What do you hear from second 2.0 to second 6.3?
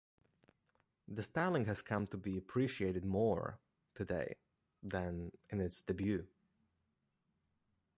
to be appreciated more today than in its debut.